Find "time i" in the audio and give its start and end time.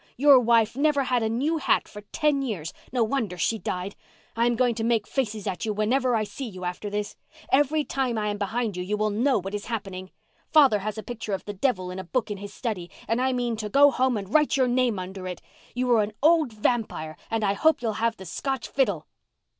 7.83-8.29